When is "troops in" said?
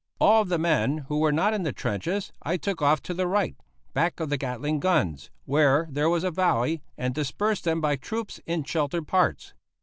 7.97-8.63